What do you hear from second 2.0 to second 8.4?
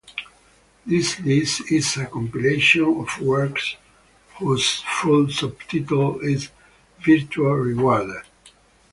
compilation of works whose full subtitle is "Virtue Rewarded".